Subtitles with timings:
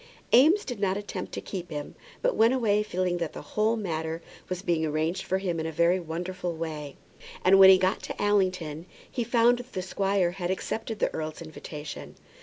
[0.33, 1.93] Eames did not attempt to keep him,
[2.23, 5.71] but went away feeling that the whole matter was being arranged for him in a
[5.71, 6.95] very wonderful way.
[7.45, 11.39] And when he got to Allington he found that the squire had accepted the earl's
[11.43, 12.15] invitation.